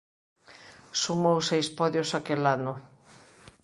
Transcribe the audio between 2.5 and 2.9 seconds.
ano.